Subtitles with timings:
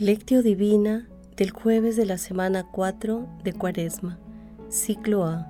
[0.00, 1.06] Lectio Divina
[1.36, 4.18] del jueves de la semana 4 de Cuaresma,
[4.70, 5.46] ciclo A.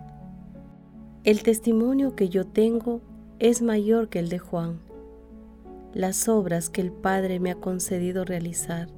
[1.22, 3.00] El testimonio que yo tengo
[3.38, 4.80] es mayor que el de Juan.
[5.94, 8.88] Las obras que el Padre me ha concedido realizar,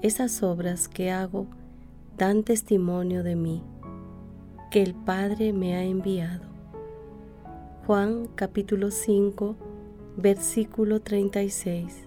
[0.00, 1.46] esas obras que hago
[2.16, 3.62] dan testimonio de mí,
[4.70, 6.46] que el Padre me ha enviado.
[7.86, 9.56] Juan capítulo 5,
[10.16, 12.06] versículo 36.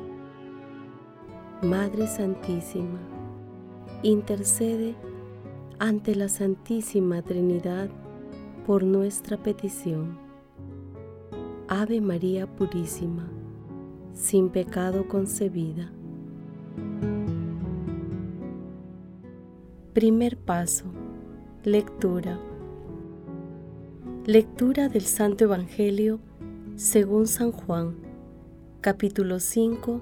[1.61, 2.97] Madre Santísima,
[4.01, 4.95] intercede
[5.77, 7.87] ante la Santísima Trinidad
[8.65, 10.17] por nuestra petición.
[11.67, 13.29] Ave María Purísima,
[14.15, 15.91] sin pecado concebida.
[19.93, 20.85] Primer paso.
[21.63, 22.39] Lectura.
[24.25, 26.21] Lectura del Santo Evangelio
[26.75, 27.97] según San Juan,
[28.81, 30.01] capítulo 5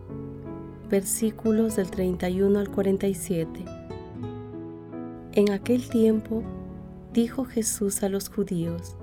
[0.89, 3.63] versículos del 31 al 47.
[5.33, 6.43] En aquel tiempo
[7.13, 8.95] dijo Jesús a los judíos,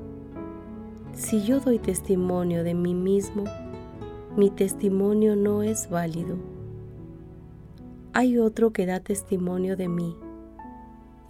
[1.13, 3.45] Si yo doy testimonio de mí mismo,
[4.37, 6.37] mi testimonio no es válido.
[8.13, 10.17] Hay otro que da testimonio de mí,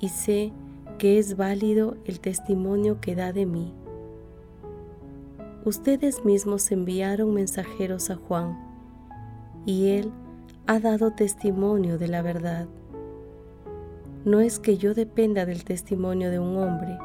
[0.01, 0.53] y sé
[0.99, 3.75] que es válido el testimonio que da de mí.
[5.65, 8.57] Ustedes mismos enviaron mensajeros a Juan,
[9.67, 10.13] y él
[10.69, 12.67] ha dado testimonio de la verdad.
[14.25, 16.99] No es que yo dependa del testimonio de un hombre.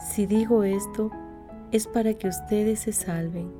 [0.00, 1.12] Si digo esto,
[1.70, 3.52] es para que ustedes se salven.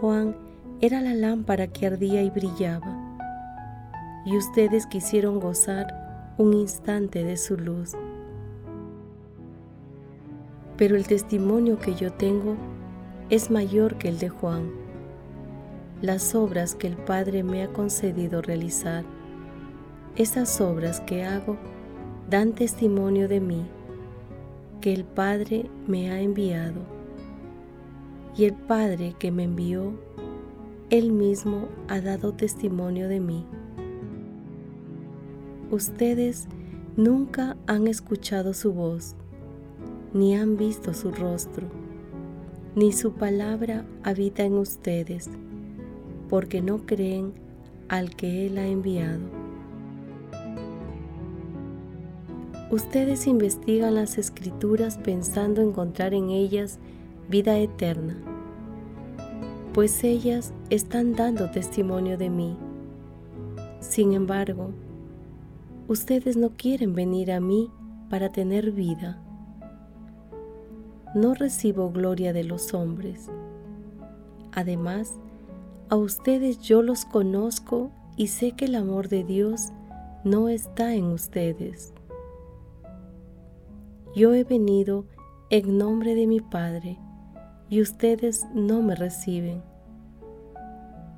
[0.00, 0.36] Juan
[0.82, 2.98] era la lámpara que ardía y brillaba,
[4.26, 7.92] y ustedes quisieron gozar un instante de su luz.
[10.76, 12.56] Pero el testimonio que yo tengo
[13.30, 14.81] es mayor que el de Juan
[16.02, 19.04] las obras que el Padre me ha concedido realizar.
[20.16, 21.56] Esas obras que hago
[22.28, 23.64] dan testimonio de mí,
[24.80, 26.80] que el Padre me ha enviado.
[28.36, 29.92] Y el Padre que me envió,
[30.90, 33.46] Él mismo ha dado testimonio de mí.
[35.70, 36.48] Ustedes
[36.96, 39.14] nunca han escuchado su voz,
[40.12, 41.68] ni han visto su rostro,
[42.74, 45.30] ni su palabra habita en ustedes
[46.32, 47.34] porque no creen
[47.90, 49.20] al que Él ha enviado.
[52.70, 56.78] Ustedes investigan las escrituras pensando encontrar en ellas
[57.28, 58.16] vida eterna,
[59.74, 62.56] pues ellas están dando testimonio de mí.
[63.80, 64.70] Sin embargo,
[65.86, 67.70] ustedes no quieren venir a mí
[68.08, 69.22] para tener vida.
[71.14, 73.28] No recibo gloria de los hombres.
[74.52, 75.18] Además,
[75.92, 79.72] a ustedes yo los conozco y sé que el amor de Dios
[80.24, 81.92] no está en ustedes.
[84.16, 85.04] Yo he venido
[85.50, 86.98] en nombre de mi Padre
[87.68, 89.62] y ustedes no me reciben.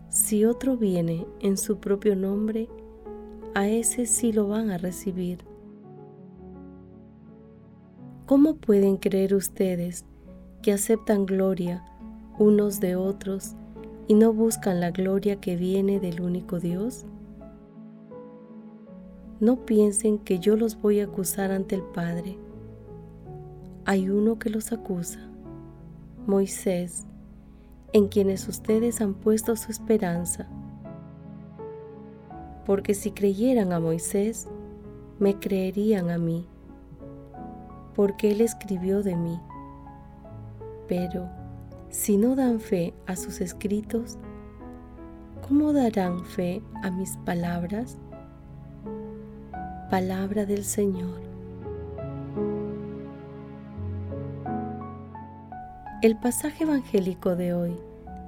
[0.08, 2.68] Si otro viene en su propio nombre,
[3.54, 5.44] a ese sí lo van a recibir.
[8.26, 10.04] ¿Cómo pueden creer ustedes
[10.62, 11.84] que aceptan gloria
[12.40, 13.54] unos de otros
[14.06, 17.06] y no buscan la gloria que viene del único Dios?
[19.40, 22.38] No piensen que yo los voy a acusar ante el Padre.
[23.84, 25.20] Hay uno que los acusa,
[26.26, 27.06] Moisés,
[27.92, 30.48] en quienes ustedes han puesto su esperanza.
[32.64, 34.48] Porque si creyeran a Moisés,
[35.18, 36.46] me creerían a mí,
[37.94, 39.38] porque él escribió de mí.
[40.88, 41.28] Pero
[41.94, 44.18] si no dan fe a sus escritos,
[45.46, 47.98] ¿cómo darán fe a mis palabras?
[49.92, 51.20] Palabra del Señor.
[56.02, 57.76] El pasaje evangélico de hoy,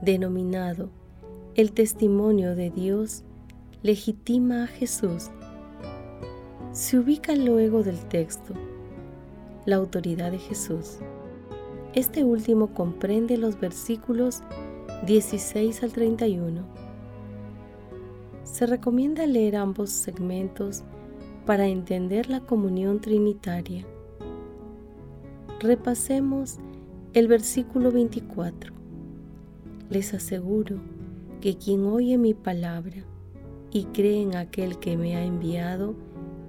[0.00, 0.88] denominado
[1.56, 3.24] El testimonio de Dios,
[3.82, 5.32] legitima a Jesús.
[6.70, 8.54] Se ubica luego del texto,
[9.64, 11.00] la autoridad de Jesús.
[11.96, 14.42] Este último comprende los versículos
[15.06, 16.62] 16 al 31.
[18.44, 20.84] Se recomienda leer ambos segmentos
[21.46, 23.86] para entender la comunión trinitaria.
[25.58, 26.58] Repasemos
[27.14, 28.74] el versículo 24.
[29.88, 30.76] Les aseguro
[31.40, 33.06] que quien oye mi palabra
[33.72, 35.94] y cree en aquel que me ha enviado,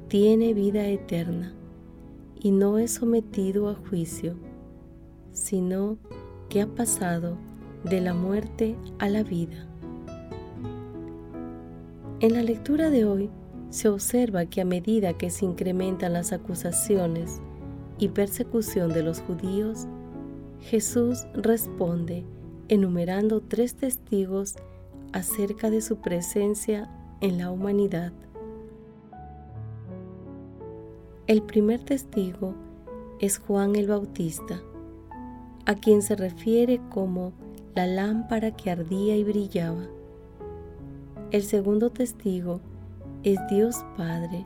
[0.09, 1.53] tiene vida eterna
[2.35, 4.35] y no es sometido a juicio,
[5.37, 5.97] sino
[6.49, 7.37] que ha pasado
[7.83, 9.67] de la muerte a la vida.
[12.19, 13.29] En la lectura de hoy
[13.69, 17.39] se observa que a medida que se incrementan las acusaciones
[17.99, 19.87] y persecución de los judíos,
[20.61, 22.25] Jesús responde
[22.69, 24.55] enumerando tres testigos
[25.13, 26.89] acerca de su presencia
[27.21, 28.11] en la humanidad.
[31.27, 32.55] El primer testigo
[33.19, 34.61] es Juan el Bautista,
[35.67, 37.33] a quien se refiere como
[37.75, 39.83] la lámpara que ardía y brillaba.
[41.31, 42.61] El segundo testigo
[43.23, 44.45] es Dios Padre,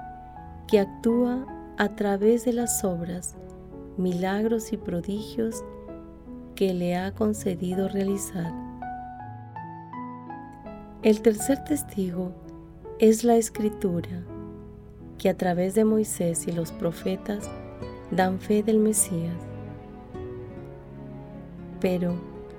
[0.68, 1.46] que actúa
[1.78, 3.36] a través de las obras,
[3.98, 5.64] milagros y prodigios
[6.56, 8.52] que le ha concedido realizar.
[11.04, 12.32] El tercer testigo
[12.98, 14.24] es la Escritura,
[15.20, 17.48] que a través de Moisés y los profetas
[18.10, 19.51] dan fe del Mesías.
[21.82, 22.14] Pero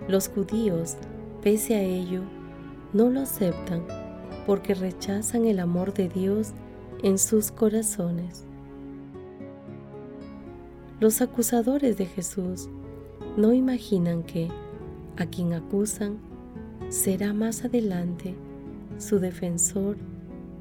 [0.08, 0.96] los judíos,
[1.42, 2.22] pese a ello,
[2.92, 3.82] no lo aceptan
[4.46, 6.52] porque rechazan el amor de Dios
[7.02, 8.44] en sus corazones.
[11.00, 12.68] Los acusadores de Jesús
[13.36, 14.48] no imaginan que
[15.16, 16.18] a quien acusan
[16.90, 18.34] será más adelante
[18.98, 19.96] su defensor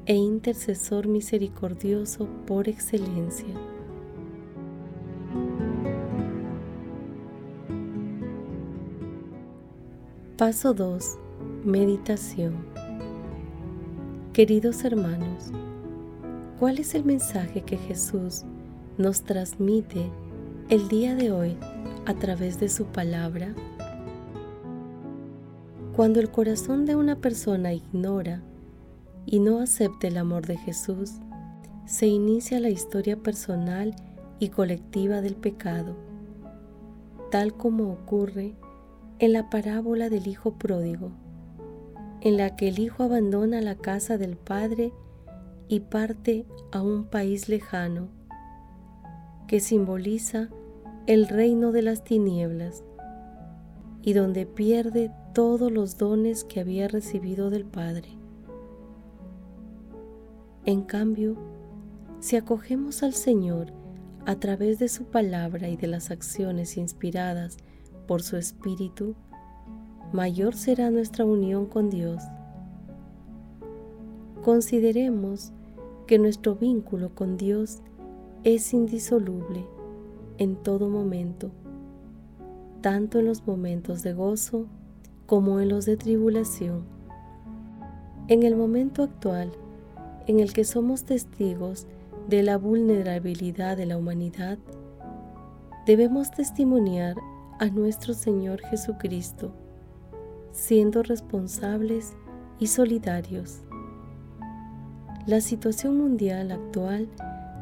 [0.06, 3.54] e intercesor misericordioso por excelencia.
[10.38, 11.18] Paso 2.
[11.62, 12.54] Meditación.
[14.32, 15.52] Queridos hermanos,
[16.58, 18.44] ¿cuál es el mensaje que Jesús
[18.96, 20.10] nos transmite
[20.70, 21.58] el día de hoy
[22.06, 23.54] a través de su palabra?
[25.94, 28.42] Cuando el corazón de una persona ignora
[29.26, 31.12] y no acepta el amor de Jesús,
[31.84, 33.94] se inicia la historia personal
[34.38, 35.94] y colectiva del pecado,
[37.30, 38.71] tal como ocurre en
[39.20, 41.12] la parábola del Hijo Pródigo,
[42.20, 44.92] en la que el Hijo abandona la casa del Padre
[45.68, 48.08] y parte a un país lejano,
[49.46, 50.48] que simboliza
[51.06, 52.84] el reino de las tinieblas
[54.02, 58.08] y donde pierde todos los dones que había recibido del Padre.
[60.64, 61.36] En cambio,
[62.20, 63.72] si acogemos al Señor
[64.26, 67.56] a través de su palabra y de las acciones inspiradas
[68.06, 69.14] por su Espíritu,
[70.12, 72.22] mayor será nuestra unión con Dios.
[74.42, 75.52] Consideremos
[76.06, 77.80] que nuestro vínculo con Dios
[78.44, 79.64] es indisoluble
[80.38, 81.50] en todo momento,
[82.80, 84.66] tanto en los momentos de gozo
[85.26, 86.82] como en los de tribulación.
[88.28, 89.52] En el momento actual,
[90.26, 91.86] en el que somos testigos
[92.28, 94.58] de la vulnerabilidad de la humanidad,
[95.86, 97.16] debemos testimoniar
[97.58, 99.52] a nuestro Señor Jesucristo,
[100.52, 102.14] siendo responsables
[102.58, 103.62] y solidarios.
[105.26, 107.08] La situación mundial actual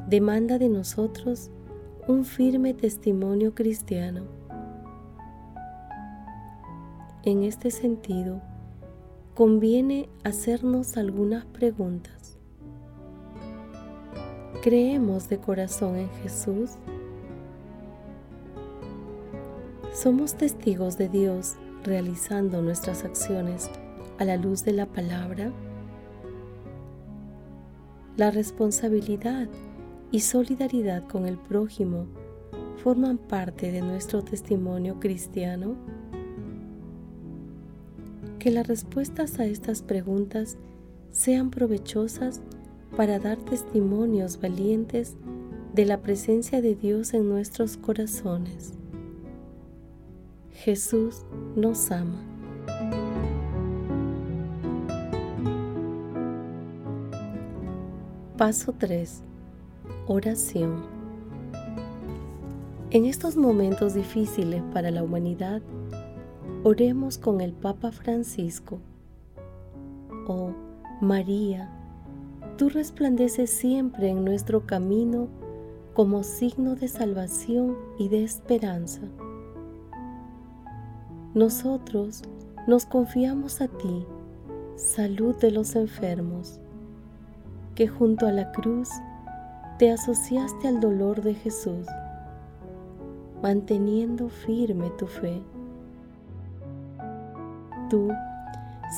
[0.09, 1.51] demanda de nosotros
[2.09, 4.23] un firme testimonio cristiano.
[7.23, 8.41] En este sentido,
[9.35, 12.39] conviene hacernos algunas preguntas.
[14.63, 16.73] ¿Creemos de corazón en Jesús?
[20.01, 23.69] Somos testigos de Dios realizando nuestras acciones
[24.17, 25.53] a la luz de la palabra.
[28.17, 29.47] La responsabilidad
[30.11, 32.07] y solidaridad con el prójimo
[32.83, 35.77] forman parte de nuestro testimonio cristiano.
[38.39, 40.57] Que las respuestas a estas preguntas
[41.11, 42.41] sean provechosas
[42.97, 45.19] para dar testimonios valientes
[45.75, 48.80] de la presencia de Dios en nuestros corazones.
[50.63, 51.25] Jesús
[51.57, 52.21] nos ama.
[58.37, 59.23] Paso 3.
[60.07, 60.83] Oración.
[62.91, 65.63] En estos momentos difíciles para la humanidad,
[66.63, 68.81] oremos con el Papa Francisco.
[70.29, 70.51] Oh
[71.01, 71.71] María,
[72.59, 75.29] tú resplandeces siempre en nuestro camino
[75.95, 79.01] como signo de salvación y de esperanza
[81.35, 82.23] nosotros
[82.67, 84.05] nos confiamos a ti,
[84.75, 86.59] salud de los enfermos,
[87.77, 88.89] que junto a la cruz
[89.79, 91.87] te asociaste al dolor de Jesús,
[93.43, 95.41] manteniendo firme tu fe.
[97.89, 98.09] Tú,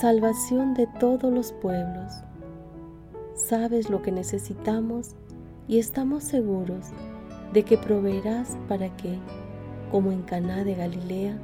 [0.00, 2.14] salvación de todos los pueblos,
[3.34, 5.16] sabes lo que necesitamos
[5.68, 6.86] y estamos seguros
[7.52, 9.18] de que proveerás para que,
[9.90, 11.38] como en Caná de Galilea,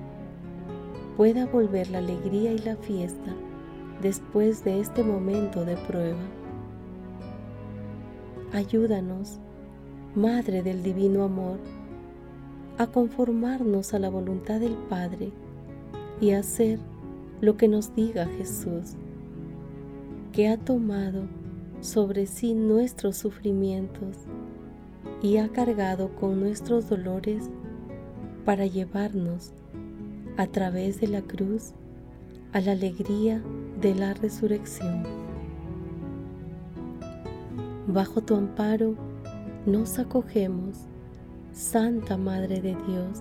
[1.18, 3.34] pueda volver la alegría y la fiesta
[4.00, 6.20] después de este momento de prueba.
[8.52, 9.40] Ayúdanos,
[10.14, 11.58] Madre del Divino Amor,
[12.78, 15.32] a conformarnos a la voluntad del Padre
[16.20, 16.78] y a hacer
[17.40, 18.94] lo que nos diga Jesús,
[20.32, 21.25] que ha tomado
[21.80, 24.18] sobre sí nuestros sufrimientos
[25.20, 27.50] y ha cargado con nuestros dolores
[28.44, 29.52] para llevarnos
[30.38, 31.73] a través de la cruz
[32.52, 33.42] a la alegría
[33.80, 35.02] de la resurrección.
[37.88, 38.95] Bajo tu amparo
[39.66, 40.78] nos acogemos,
[41.52, 43.18] Santa Madre de Dios.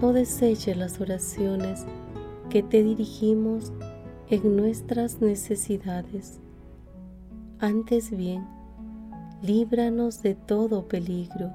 [0.00, 1.84] No deseches las oraciones
[2.48, 3.72] que te dirigimos
[4.30, 6.38] en nuestras necesidades.
[7.58, 8.46] Antes bien,
[9.42, 11.50] líbranos de todo peligro,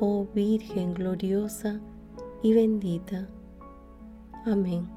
[0.00, 1.80] oh Virgen gloriosa
[2.42, 3.28] y bendita.
[4.44, 4.88] Amén.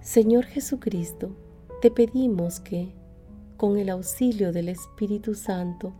[0.00, 1.36] Señor Jesucristo,
[1.80, 2.94] te pedimos que,
[3.56, 5.92] con el auxilio del Espíritu Santo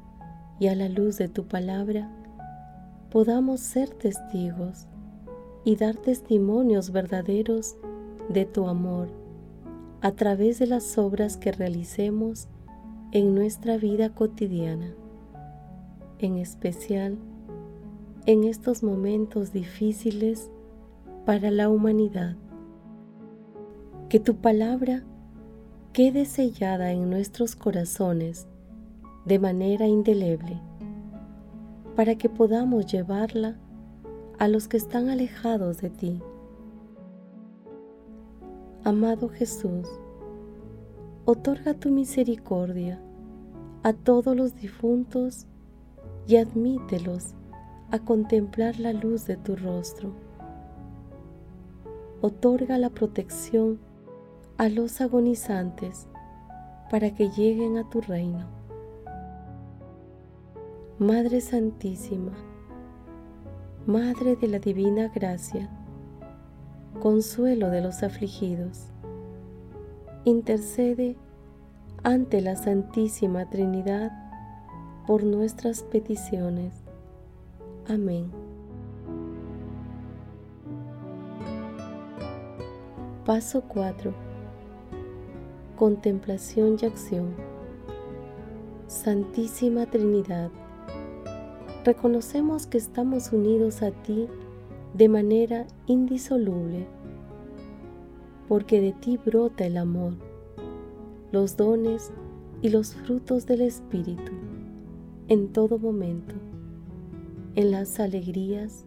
[0.58, 2.10] y a la luz de tu palabra,
[3.10, 4.86] podamos ser testigos
[5.64, 7.76] y dar testimonios verdaderos
[8.28, 9.08] de tu amor
[10.00, 12.48] a través de las obras que realicemos
[13.12, 14.94] en nuestra vida cotidiana,
[16.18, 17.18] en especial
[18.26, 20.50] en estos momentos difíciles
[21.24, 22.36] para la humanidad.
[24.08, 25.04] Que tu palabra
[25.92, 28.46] quede sellada en nuestros corazones
[29.24, 30.60] de manera indeleble,
[31.96, 33.58] para que podamos llevarla
[34.38, 36.20] a los que están alejados de ti.
[38.84, 39.86] Amado Jesús,
[41.24, 43.00] otorga tu misericordia
[43.82, 45.46] a todos los difuntos
[46.26, 47.34] y admítelos
[47.90, 50.12] a contemplar la luz de tu rostro.
[52.20, 53.80] Otorga la protección
[54.58, 56.06] a los agonizantes
[56.90, 58.46] para que lleguen a tu reino.
[60.98, 62.32] Madre Santísima,
[63.86, 65.70] Madre de la Divina Gracia,
[67.00, 68.90] consuelo de los afligidos,
[70.24, 71.16] intercede
[72.02, 74.12] ante la Santísima Trinidad
[75.06, 76.89] por nuestras peticiones.
[77.90, 78.30] Amén.
[83.26, 84.14] Paso 4.
[85.76, 87.34] Contemplación y acción.
[88.86, 90.52] Santísima Trinidad,
[91.84, 94.28] reconocemos que estamos unidos a ti
[94.94, 96.86] de manera indisoluble,
[98.46, 100.12] porque de ti brota el amor,
[101.32, 102.12] los dones
[102.62, 104.30] y los frutos del Espíritu
[105.26, 106.36] en todo momento,
[107.54, 108.84] en las alegrías,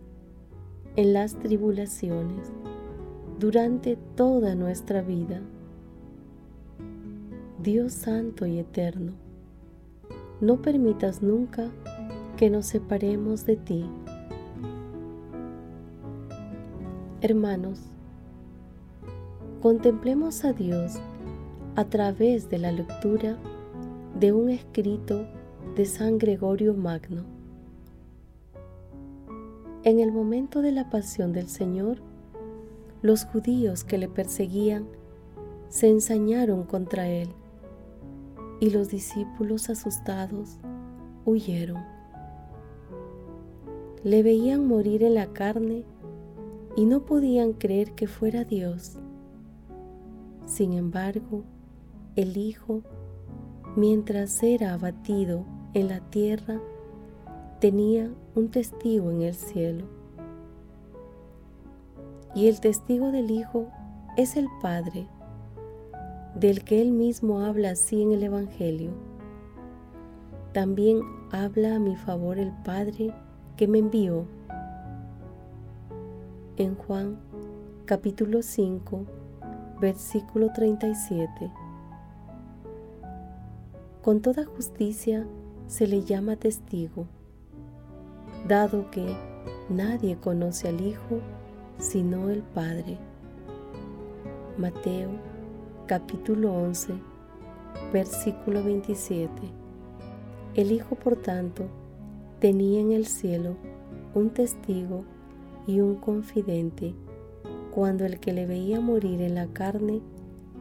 [0.96, 2.52] en las tribulaciones,
[3.40, 5.42] durante toda nuestra vida.
[7.62, 9.14] Dios Santo y Eterno,
[10.42, 11.72] no permitas nunca
[12.38, 13.86] que nos separemos de ti
[17.24, 17.80] Hermanos,
[19.62, 20.96] contemplemos a Dios
[21.78, 23.38] a través de la lectura
[24.20, 25.26] de un escrito
[25.78, 27.33] de San Gregorio Magno.
[29.86, 31.98] En el momento de la pasión del Señor,
[33.02, 34.88] los judíos que le perseguían
[35.68, 37.28] se ensañaron contra él
[38.62, 40.58] y los discípulos asustados
[41.26, 41.84] huyeron.
[44.06, 45.84] Le veían morir en la carne
[46.78, 48.98] y no podían creer que fuera Dios.
[50.46, 51.44] Sin embargo,
[52.16, 52.84] el Hijo,
[53.76, 56.62] mientras era abatido en la tierra,
[57.64, 59.86] tenía un testigo en el cielo.
[62.36, 63.68] Y el testigo del Hijo
[64.18, 65.08] es el Padre,
[66.36, 68.92] del que Él mismo habla así en el Evangelio.
[70.52, 73.14] También habla a mi favor el Padre
[73.56, 74.26] que me envió
[76.58, 77.18] en Juan
[77.86, 79.06] capítulo 5,
[79.80, 81.50] versículo 37.
[84.02, 85.26] Con toda justicia
[85.68, 87.08] se le llama testigo,
[88.48, 89.06] dado que
[89.70, 91.20] nadie conoce al Hijo
[91.80, 92.98] sino el Padre.
[94.58, 95.10] Mateo
[95.88, 96.94] capítulo 11,
[97.92, 99.32] versículo 27.
[100.56, 101.64] El Hijo, por tanto,
[102.40, 103.56] tenía en el cielo
[104.14, 105.04] un testigo
[105.66, 106.94] y un confidente
[107.74, 110.02] cuando el que le veía morir en la carne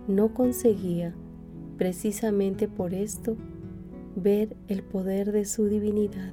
[0.08, 1.14] no conseguía,
[1.76, 3.36] precisamente por esto,
[4.16, 6.32] ver el poder de su divinidad.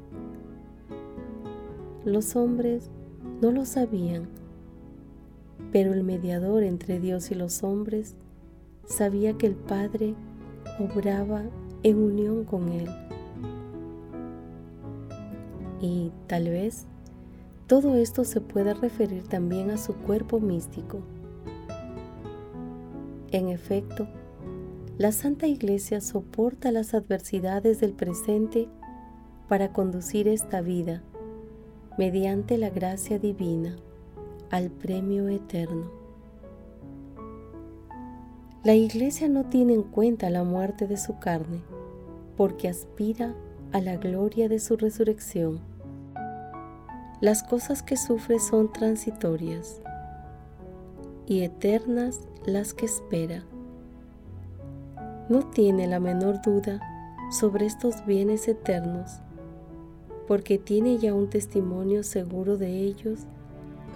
[2.10, 2.90] Los hombres
[3.40, 4.28] no lo sabían,
[5.72, 8.16] pero el mediador entre Dios y los hombres
[8.88, 10.16] sabía que el Padre
[10.80, 11.44] obraba
[11.84, 12.90] en unión con él.
[15.82, 16.88] Y tal vez
[17.68, 21.02] todo esto se puede referir también a su cuerpo místico.
[23.30, 24.08] En efecto,
[24.98, 28.68] la Santa Iglesia soporta las adversidades del presente
[29.48, 31.04] para conducir esta vida,
[32.00, 33.76] mediante la gracia divina,
[34.52, 35.92] al premio eterno.
[38.64, 41.60] La Iglesia no tiene en cuenta la muerte de su carne,
[42.38, 43.36] porque aspira
[43.74, 45.60] a la gloria de su resurrección
[47.20, 49.82] las cosas que sufre son transitorias
[51.28, 53.44] y eternas las que espera.
[55.28, 56.80] No tiene la menor duda
[57.30, 59.20] sobre estos bienes eternos,
[60.30, 63.22] porque tiene ya un testimonio seguro de ellos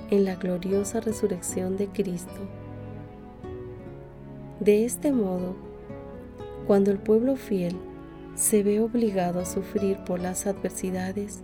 [0.10, 2.50] en la gloriosa resurrección de Cristo.
[4.60, 5.56] De este modo,
[6.66, 7.76] cuando el pueblo fiel
[8.34, 11.42] se ve obligado a sufrir por las adversidades,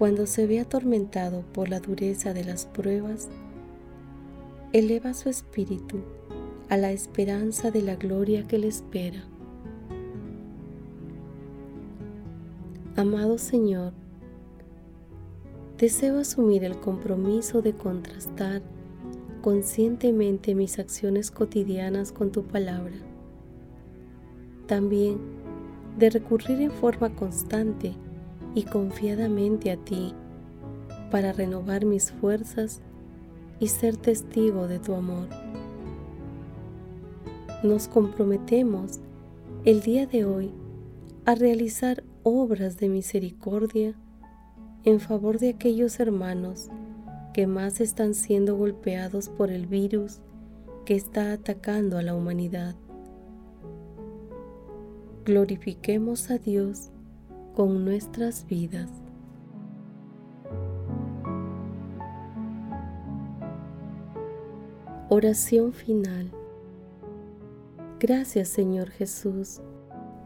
[0.00, 3.28] cuando se ve atormentado por la dureza de las pruebas,
[4.72, 6.00] eleva su espíritu
[6.70, 9.22] a la esperanza de la gloria que le espera.
[12.96, 13.92] Amado Señor,
[15.78, 18.62] deseo asumir el compromiso de contrastar
[19.42, 22.94] conscientemente mis acciones cotidianas con tu palabra.
[24.68, 25.18] También
[25.98, 27.94] de recurrir en forma constante
[28.54, 30.14] y confiadamente a ti
[31.10, 32.80] para renovar mis fuerzas
[33.58, 35.26] y ser testigo de tu amor.
[37.64, 39.00] Nos comprometemos
[39.64, 40.52] el día de hoy
[41.24, 43.94] a realizar obras de misericordia
[44.84, 46.70] en favor de aquellos hermanos
[47.34, 50.20] que más están siendo golpeados por el virus
[50.86, 52.74] que está atacando a la humanidad.
[55.24, 56.90] Glorifiquemos a Dios
[57.54, 58.90] con nuestras vidas.
[65.10, 66.30] Oración final.
[68.00, 69.60] Gracias Señor Jesús